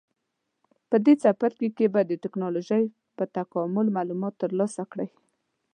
[0.89, 2.83] په دې څپرکي کې به د ټېکنالوجۍ
[3.17, 5.09] په تکامل معلومات ترلاسه کړئ.